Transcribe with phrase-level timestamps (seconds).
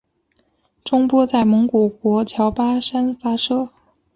[0.83, 3.69] 中波在蒙古国乔巴山发射。